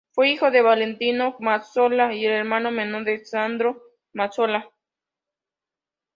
[0.15, 4.67] Fue hijo de Valentino Mazzola y el hermano menor de Sandro Mazzola.